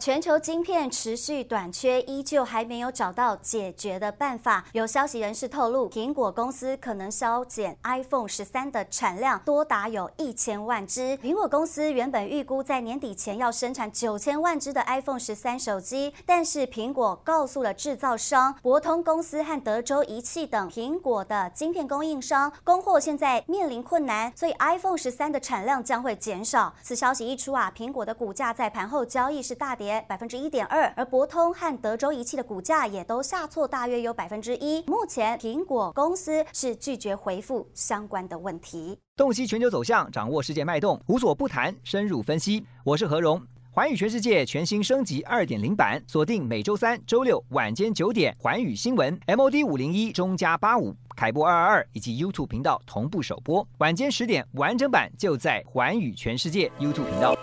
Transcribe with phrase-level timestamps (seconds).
[0.00, 4.64] 全球晶片持续短缺，依旧还没有找到解决的办法。
[4.72, 11.18] 有消息人士透露，苹果公司可能削减 iPhone 十三的产量，多达有一千万只。
[11.18, 26.72] 苹果公司原本预估在年底前要生产九千万只的 iPhone 十三手机，但是苹果告诉了制造商博通公司和德州仪器等苹果的晶片供应商，供货现在面临困难，所以 iPhone 十三的产量将会减少。
[26.82, 29.89] 此消息一出啊，苹果的股价在盘后交易是大跌。
[30.06, 34.84] 百分之一点二，而博通和德州仪器的股价也都下挫，大约有百分之一。
[34.86, 38.98] 目前苹果公司是拒绝回复相关的问题。
[39.16, 42.62] 洞悉全球走向，掌握世界脉动，无所不谈，深入分析。
[42.84, 43.40] 我是何荣，
[43.70, 57.36] 环宇全世界全新升级二点零版，锁定每周三、周六晚间九点，环宇新闻 MOD 五零一中加八五凯播二二二以及 YouTube 频道同步首播，晚间十点完整版就在环宇全世界 YouTube 频道。